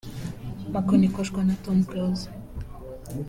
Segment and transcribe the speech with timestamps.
[0.73, 2.27] Mako Nikoshwa na Tom Close